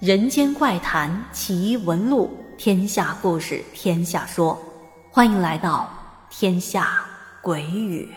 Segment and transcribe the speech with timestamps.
[0.00, 4.58] 人间怪谈奇闻录，天下故事天下说，
[5.10, 5.90] 欢迎来到
[6.30, 7.04] 天下
[7.42, 8.08] 鬼语。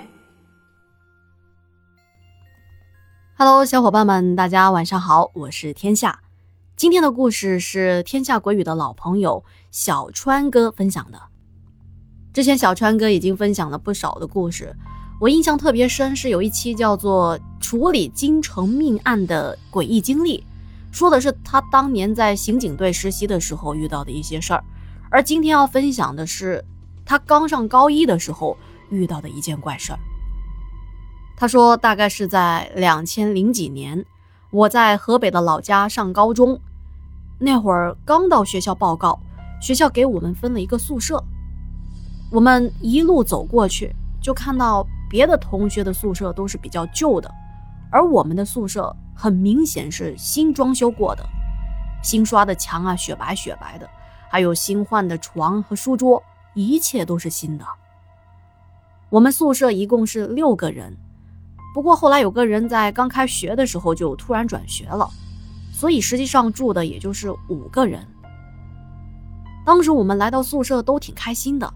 [3.38, 6.22] Hello，小伙伴们，大家晚上好，我是天下。
[6.78, 11.22] 今天的故事是天下鬼语的老朋友小川哥分享的。
[12.32, 14.74] 之前小川哥已经分享了不少的故事，
[15.20, 20.40] 我印象特别深是有一期叫做《处理京城命案的诡异经历》。
[20.94, 24.64] 说的是他当年在刑警队实习的时候遇到的一些事儿，
[25.10, 26.64] 而今天要分享的是
[27.04, 28.56] 他刚上高一的时候
[28.92, 30.00] 遇到的一件怪事儿。
[31.36, 34.06] 他说，大概是在两千零几年，
[34.52, 36.62] 我在河北的老家上高中，
[37.40, 39.20] 那会儿刚到学校报告，
[39.60, 41.22] 学校给我们分了一个宿舍，
[42.32, 47.34] 我们一路走过去，就看到别的同学的宿舍都是比较旧的，
[47.90, 48.96] 而我们的宿舍。
[49.16, 51.24] 很明显是新装修过的，
[52.04, 53.90] 新刷的墙啊，雪白雪白的，
[54.30, 56.22] 还有新换的床和书桌，
[56.54, 57.66] 一切都是新的。
[59.10, 60.98] 我们宿舍一共是六个人，
[61.74, 65.10] 不过后来有个人在刚开学的时候就突然转学了，
[65.72, 68.06] 所以实际上住的也就是五个人。
[69.66, 71.74] 当时我们来到宿舍都挺开心的，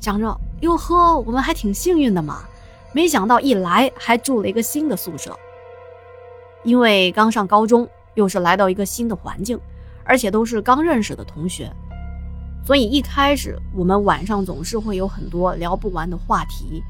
[0.00, 2.44] 想着哟呵，我们还挺幸运的嘛，
[2.92, 5.36] 没想到一来还住了一个新的宿舍。
[6.66, 9.56] 因为刚上高中，又是来到一个新的环境，
[10.04, 11.72] 而且都是刚认识的同学，
[12.64, 16.82] 所以一开始我们晚上总是会有很多聊不完的话题。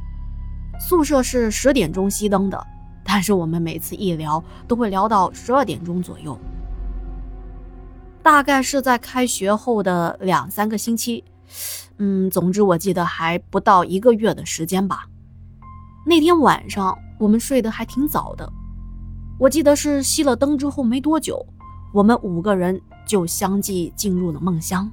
[0.80, 2.66] 宿舍是十点钟熄灯的，
[3.04, 6.38] 但是我们每次一聊都会聊到十二点钟左右。
[8.22, 11.22] 大概是在开学后的两三个星期，
[11.98, 15.04] 嗯，总之我记得还不到一个月的时间吧。
[16.06, 18.50] 那天晚上我们睡得还挺早的。
[19.38, 21.44] 我记得是熄了灯之后没多久，
[21.92, 24.90] 我们五个人就相继进入了梦乡。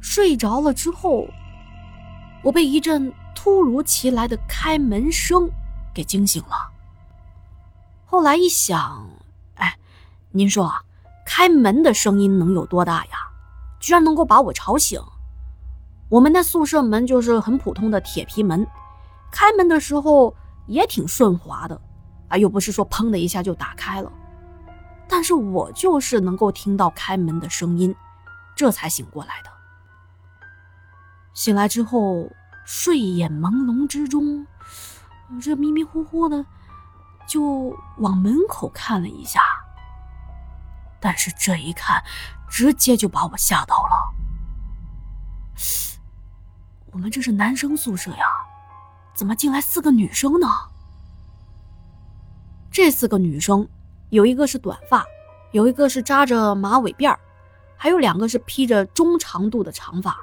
[0.00, 1.26] 睡着了之后，
[2.42, 5.50] 我被一阵突如其来的开门声
[5.92, 6.70] 给惊醒了。
[8.06, 9.06] 后来一想，
[9.56, 9.76] 哎，
[10.30, 10.72] 您说，
[11.26, 13.12] 开门的声音能有多大呀？
[13.78, 14.98] 居然能够把我吵醒！
[16.08, 18.66] 我们那宿舍门就是很普通的铁皮门，
[19.30, 20.34] 开门的时候
[20.66, 21.78] 也挺顺滑的。
[22.30, 24.10] 啊，又不是说砰的一下就打开了，
[25.06, 27.94] 但是我就是能够听到开门的声音，
[28.56, 29.50] 这才醒过来的。
[31.34, 32.30] 醒来之后，
[32.64, 34.46] 睡眼朦胧之中，
[35.42, 36.46] 这迷迷糊糊的，
[37.26, 39.42] 就往门口看了一下。
[41.00, 42.02] 但是这一看，
[42.48, 44.14] 直接就把我吓到了。
[46.92, 48.24] 我们这是男生宿舍呀，
[49.14, 50.46] 怎么进来四个女生呢？
[52.70, 53.66] 这四个女生，
[54.10, 55.04] 有一个是短发，
[55.50, 57.16] 有一个是扎着马尾辫
[57.76, 60.16] 还有两个是披着中长度的长发。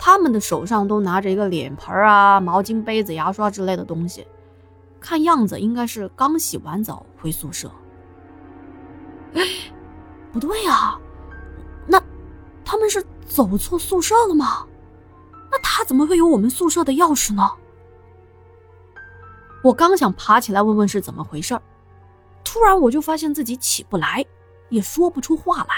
[0.00, 4.26] 他们的手上都拿着一个脸盆啊、毛巾、杯子、牙刷之类的东西，
[5.00, 7.70] 看样子应该是刚洗完澡回宿舍。
[9.34, 9.42] 哎，
[10.32, 10.98] 不对呀，
[11.86, 12.02] 那
[12.64, 14.66] 他们是走错宿舍了吗？
[15.50, 17.48] 那他怎么会有我们宿舍的钥匙呢？
[19.62, 21.60] 我刚想爬起来问问是怎么回事
[22.44, 24.24] 突然我就发现自己起不来，
[24.68, 25.74] 也说不出话来。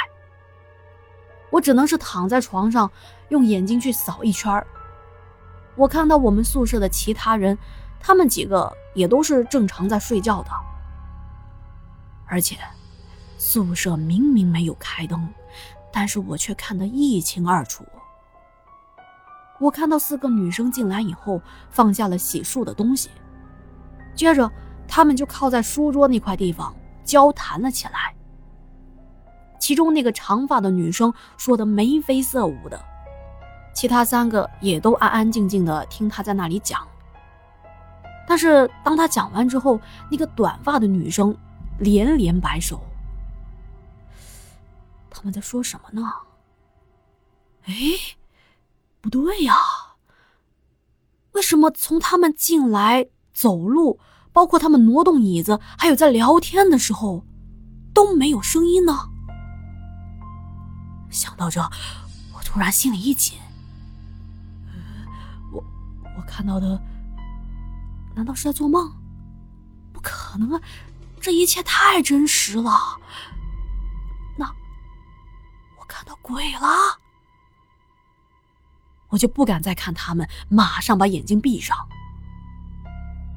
[1.51, 2.91] 我只能是躺在床上，
[3.31, 4.65] 用眼睛去扫一圈
[5.77, 7.59] 我看到我们宿舍的其他人，
[7.99, 10.51] 他们几个也都是正常在睡觉的，
[12.27, 12.57] 而且
[13.39, 15.29] 宿舍明明没有开灯，
[15.93, 17.85] 但是我却看得一清二楚。
[19.59, 23.11] 我看到四个女生进来以后，放下了洗漱的东西。
[24.21, 24.53] 接着，
[24.87, 26.77] 他们就靠在书桌那块地方
[27.07, 28.15] 交谈了起来。
[29.59, 32.79] 其中那个长发的女生说的眉飞色舞的，
[33.75, 36.87] 其他三个也都安安静静的听她在那里讲。
[38.29, 39.81] 但是当她讲完之后，
[40.11, 41.35] 那个短发的女生
[41.79, 42.79] 连连摆手。
[45.09, 46.13] 他们在说什么呢？
[47.65, 47.73] 哎，
[49.01, 49.55] 不对呀，
[51.33, 53.99] 为什么从他们进来走路？
[54.33, 57.25] 包括他们挪动椅子，还有在聊天的时候，
[57.93, 59.11] 都没有声音呢。
[61.11, 61.61] 想到这，
[62.33, 63.39] 我突然心里一紧。
[65.53, 65.63] 我
[66.17, 66.81] 我看到的，
[68.15, 68.93] 难道是在做梦？
[69.93, 70.61] 不可能啊！
[71.21, 72.71] 这一切太真实了。
[74.39, 74.47] 那
[75.79, 76.69] 我看到鬼了，
[79.09, 81.77] 我就不敢再看他们，马上把眼睛闭上。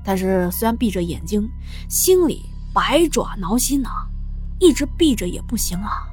[0.04, 1.50] 但是，虽然闭着眼睛，
[1.90, 3.90] 心里百爪挠心呢。
[4.60, 6.08] 一直闭着也不行啊。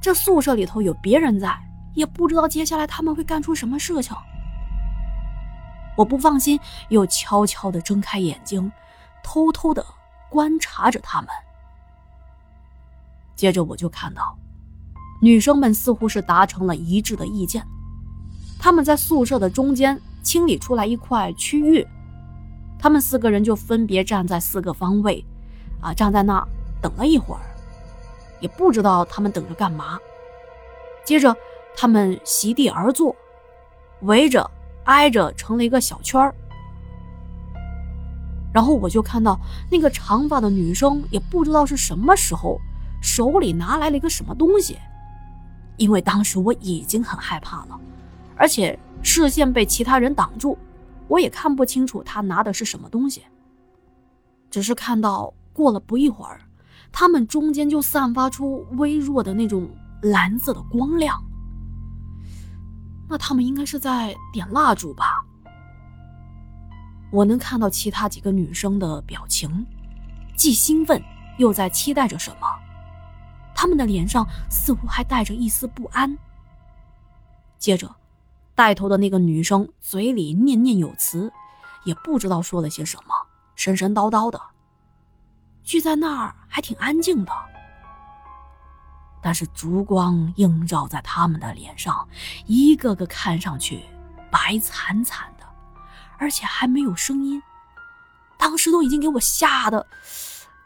[0.00, 1.58] 这宿舍里头有别人在，
[1.94, 4.16] 也不知道接下来他们会干出什么事情。
[5.96, 8.70] 我不放心，又悄悄地睁开眼睛，
[9.22, 9.84] 偷偷地
[10.30, 11.28] 观察着他们。
[13.34, 14.38] 接着我就看到，
[15.20, 17.66] 女生们似乎是达成了一致的意见，
[18.58, 21.86] 他们在宿舍的中间清理出来一块区域，
[22.80, 25.22] 他们四个人就分别站在四个方位，
[25.82, 26.42] 啊，站在那
[26.80, 27.42] 等了一会儿。
[28.40, 29.98] 也不知道他们等着干嘛。
[31.04, 31.36] 接着，
[31.76, 33.14] 他们席地而坐，
[34.00, 34.50] 围着
[34.84, 36.34] 挨着成了一个小圈儿。
[38.52, 39.38] 然后我就看到
[39.70, 42.58] 那个长发的女生，也不知道是什么时候，
[43.02, 44.78] 手里拿来了一个什么东西。
[45.76, 47.78] 因为当时我已经很害怕了，
[48.36, 50.56] 而且视线被其他人挡住，
[51.10, 53.22] 我也看不清楚他拿的是什么东西。
[54.48, 56.40] 只是看到过了不一会儿。
[56.92, 59.70] 他们中间就散发出微弱的那种
[60.02, 61.22] 蓝色的光亮，
[63.08, 65.24] 那他们应该是在点蜡烛吧？
[67.12, 69.64] 我能看到其他几个女生的表情，
[70.36, 71.00] 既兴奋
[71.38, 72.48] 又在期待着什么，
[73.54, 76.18] 他们的脸上似乎还带着一丝不安。
[77.56, 77.88] 接着，
[78.60, 81.32] 带头的那个女生嘴里念念有词，
[81.84, 83.14] 也不知道说了些什么，
[83.56, 84.38] 神神叨叨的。
[85.64, 87.32] 聚在那儿还挺安静的，
[89.22, 92.06] 但是烛光映照在他们的脸上，
[92.44, 93.82] 一个个看上去
[94.30, 95.46] 白惨惨的，
[96.18, 97.42] 而且还没有声音。
[98.36, 99.86] 当时都已经给我吓得，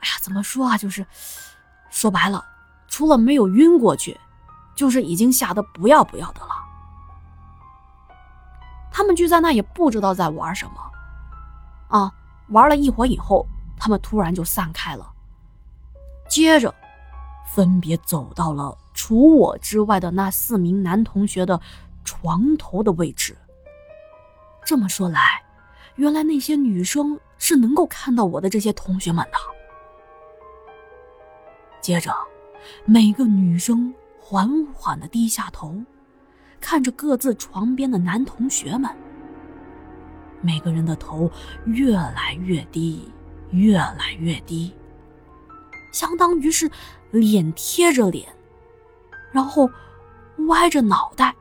[0.01, 0.77] 哎呀，怎么说啊？
[0.77, 1.07] 就是
[1.91, 2.45] 说白了，
[2.89, 4.19] 除了没有晕过去，
[4.75, 6.64] 就是已经吓得不要不要的了。
[8.97, 10.81] 他们聚在那也不知道在玩什么，
[11.89, 12.15] 啊，
[12.51, 13.45] 玩了一会以后。
[13.77, 15.13] 他们突然就散开了，
[16.29, 16.73] 接着
[17.53, 21.61] 分别走到了除我之外的那四名男同学的
[22.05, 23.37] 床头的位置。
[24.65, 25.43] 这么说来，
[25.97, 29.39] 原来那些女生是能够看到我的这些同学们的。
[31.83, 32.15] 接着，
[32.87, 35.75] 每个女生缓缓的低下头，
[36.65, 38.91] 看着各自床边的男同学们，
[40.41, 41.31] 每个人的头
[41.67, 43.13] 越来越低。
[43.51, 44.75] 越来越低，
[45.93, 46.69] 相当于是
[47.13, 48.29] 脸贴着脸，
[49.31, 49.71] 然后
[50.49, 51.33] 歪着脑袋，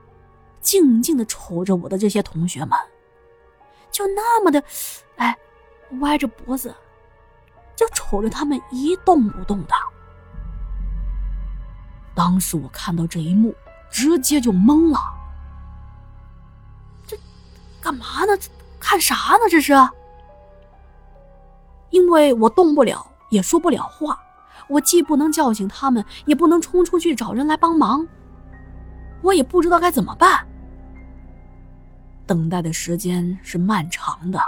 [0.61, 2.77] 静静的瞅着我的这些同学们，
[3.89, 4.63] 就那么的，
[5.15, 5.35] 哎，
[6.01, 6.75] 歪着脖子，
[7.75, 9.73] 就瞅着他们一动不动的。
[12.13, 13.55] 当时我看到这一幕，
[13.93, 14.99] 直接就懵了，
[17.05, 17.15] 这
[17.79, 18.35] 干嘛呢？
[18.79, 19.41] 看啥呢？
[19.51, 19.71] 这是？
[21.91, 24.19] 因为我动不了，也说不了话，
[24.67, 28.07] 我既不能叫醒他们，也不能冲出去找人来帮忙，
[29.21, 30.43] 我也不知道该怎么办。
[32.25, 34.41] 等待的时间是漫长的，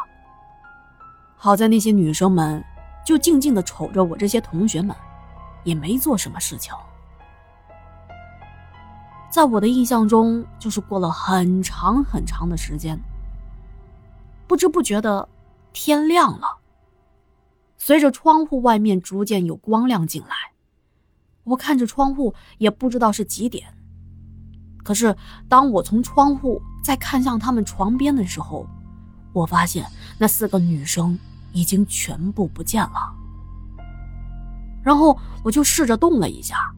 [1.37, 2.65] 好在那些女生们
[3.05, 4.95] 就静静的瞅着我这些同学们，
[5.63, 6.73] 也没做什么事情。
[9.35, 12.97] 在我的印象中，就是过了很长很长的时间，
[14.47, 15.27] 不知不觉的
[15.73, 16.47] 天亮了。
[17.75, 20.53] 随着窗户外面逐渐有光亮进来，
[21.43, 23.67] 我看着窗户，也不知道是几点。
[24.85, 25.13] 可是
[25.49, 28.65] 当我从窗户再看向他们床边的时候，
[29.33, 29.85] 我发现
[30.17, 31.19] 那四个女生
[31.51, 33.13] 已经全部不见了。
[34.81, 36.73] 然后我就试着动了一下，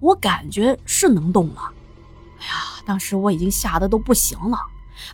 [0.00, 1.72] 我感觉是能动了。
[2.38, 2.52] 哎呀，
[2.84, 4.58] 当时我已经吓得都不行了，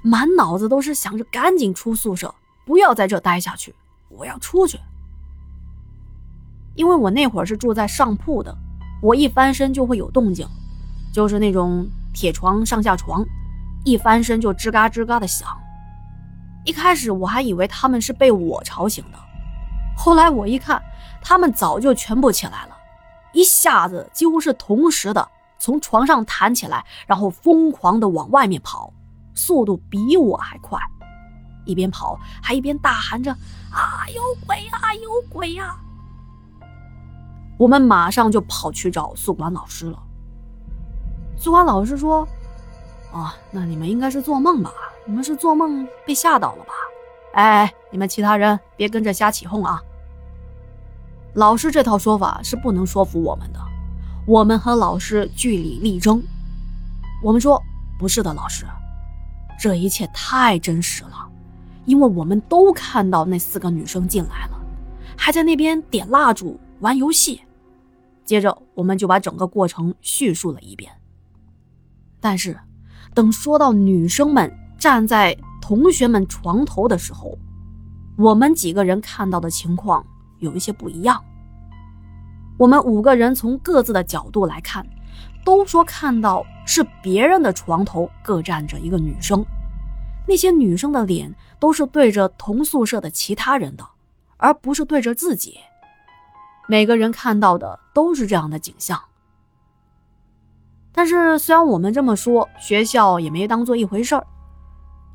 [0.03, 2.35] 满脑子都是想着赶紧出宿舍，
[2.65, 3.75] 不要在这待下去，
[4.09, 4.79] 我要出去。
[6.75, 8.57] 因为我那会儿是住在上铺的，
[9.03, 10.49] 我一翻身就会有动静，
[11.13, 13.25] 就是那种铁床上下床，
[13.85, 15.49] 一翻身就吱嘎吱嘎的响。
[16.65, 19.19] 一开始我还以为他们是被我吵醒的，
[19.97, 20.83] 后来我一看，
[21.21, 22.72] 他们早就全部起来了，
[23.33, 28.93] 一下子几乎是同时的从床上弹起来，然后疯狂的往外面跑，
[29.35, 30.79] 速度比我还快，
[31.65, 33.31] 一边跑还一边大喊着
[33.73, 35.77] ：“啊，有鬼啊，有鬼呀！”
[37.59, 40.03] 我们马上就跑去找宿管老师了。
[41.37, 42.27] 宿管老师说
[43.13, 44.73] ：“啊，那你们应该是做梦吧？
[45.05, 46.73] 你们是做梦被吓到了吧？
[47.35, 49.81] 哎，你们其他人别跟着瞎起哄啊！”
[51.35, 53.61] 老师这套说法是不能说服我们的。
[54.27, 56.23] 我们和老师据理力争。
[57.23, 57.61] 我们说
[57.99, 58.67] ：“不是的，老师，
[59.59, 61.29] 这一切太真实了，
[61.87, 64.61] 因为我们都看到那四个女生进来了，
[65.17, 67.41] 还在那边点蜡烛、玩游戏。”
[68.25, 70.93] 接着我们就把整个过程叙述了一遍。
[72.21, 72.59] 但是，
[73.15, 77.37] 等说到女生们站在同学们床头的时候，
[78.17, 80.07] 我们几个人看到的情况
[80.43, 81.25] 有一些不一样。
[82.59, 84.87] 我们五个人从各自的角度来看，
[85.45, 89.45] 都说看到是别人的床头各站着一个女生，
[90.29, 93.85] 那些女生的脸都是对着同宿舍的其他人的，
[94.37, 95.59] 而不是对着自己。
[96.69, 99.01] 每个人看到的都是这样的景象。
[100.93, 104.27] 但是虽然我们这么说，学校也没当做一回事儿。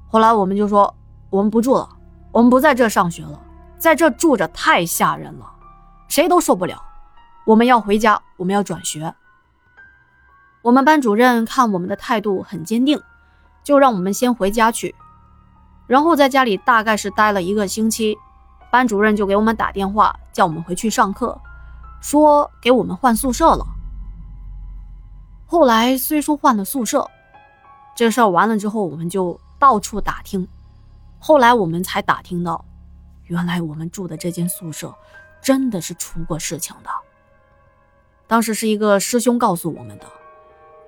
[0.10, 0.94] 后来我们就说，
[1.30, 1.88] 我们不住了，
[2.32, 3.40] 我们不在这上学了，
[3.80, 5.46] 在这住着太吓人了，
[6.08, 6.84] 谁都受不了。
[7.46, 9.14] 我们要回家，我们要转学。
[10.62, 13.02] 我们班主任看我们的态度很坚定，
[13.64, 14.94] 就让我们先回家去。
[15.86, 18.18] 然后在家里大概是待了一个星期，
[18.70, 21.40] 班主任就给我们打电话，叫我们回去上课，
[22.02, 23.66] 说给我们换宿舍了。
[25.46, 27.10] 后来虽说换了宿舍，
[27.96, 30.46] 这事儿完了之后，我们就到处打听。
[31.20, 32.66] 后来我们才打听到，
[33.28, 34.94] 原来我们住的这间宿舍
[35.42, 36.90] 真的是出过事情的。
[38.26, 40.06] 当时是一个师兄告诉我们的，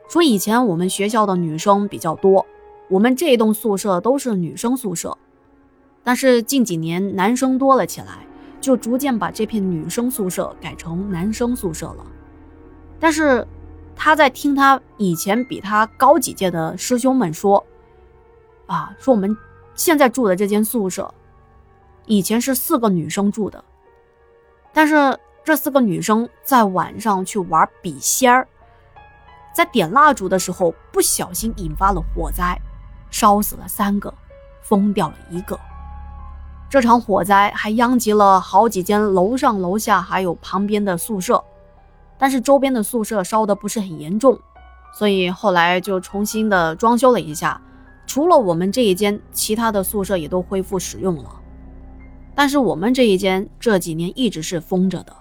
[0.09, 2.45] 说以前我们学校的女生比较多，
[2.89, 5.17] 我们这栋宿舍都是女生宿舍，
[6.03, 8.25] 但是近几年男生多了起来，
[8.59, 12.05] 就逐渐把这片女生宿舍改成男生宿舍了。
[12.99, 13.47] 但是。
[14.01, 17.61] 他在听他以前比他高几届的师兄们说，
[18.65, 19.35] 啊，说我们
[19.75, 21.13] 现在住的这间宿舍，
[22.09, 23.63] 以前是四个女生住的，
[24.73, 28.47] 但是这四个女生在晚上去玩笔仙儿，
[29.55, 32.59] 在点蜡烛的时候不小心引发了火灾，
[33.11, 34.11] 烧死了三个，
[34.63, 35.59] 封掉了一个。
[36.67, 41.43] 这场火灾还殃及了好几间楼上楼下还有旁边的宿舍。
[42.17, 44.39] 但是周边的宿舍烧的不是很严重，
[44.97, 47.61] 所以后来就重新的装修了一下。
[48.07, 51.38] 除了我们这一间，其他的宿舍也都恢复使用了。
[52.39, 55.13] 但是我们这一间这几年一直是封着的，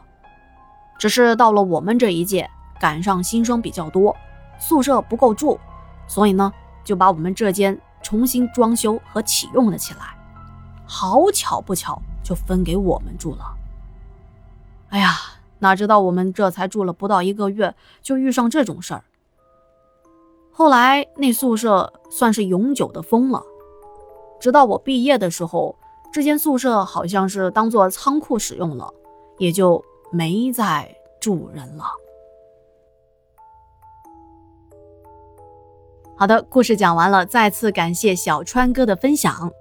[1.01, 2.49] 只是到了我们这一届，
[2.79, 4.15] 赶上新生比较多，
[4.61, 5.59] 宿舍不够住，
[6.07, 6.53] 所以呢
[6.85, 10.17] 就把我们这间重新装修和启用了起来。
[10.87, 13.53] 好巧不巧，就分给我们住了。
[14.91, 15.17] 哎呀！
[15.59, 19.03] 哪知道我们这才住了不到一个月，就遇上这种事儿。
[20.53, 23.43] 后来那宿舍算是永久的封了，
[24.39, 25.75] 直到我毕业的时候，
[26.13, 28.93] 这间宿舍好像是当做仓库使用了，
[29.39, 31.85] 也就没再住人了。
[36.17, 39.53] 好的，故事讲完了，再次感谢小川哥的分享。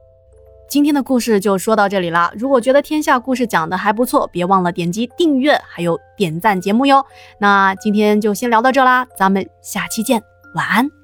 [0.69, 2.33] 今天的故事就说到这里啦。
[2.35, 7.05] 如果觉得天下故事讲的还不错，别忘了点击订阅，还有点赞节目哟。
[7.39, 10.21] 那今天就先聊到这啦，咱们下期见，
[10.55, 10.96] 晚安。